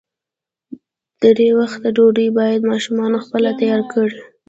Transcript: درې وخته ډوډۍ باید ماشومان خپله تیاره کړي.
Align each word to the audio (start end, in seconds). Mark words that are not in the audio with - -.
درې 1.23 1.47
وخته 1.59 1.87
ډوډۍ 1.95 2.27
باید 2.37 2.67
ماشومان 2.71 3.11
خپله 3.23 3.49
تیاره 3.59 3.85
کړي. 3.93 4.17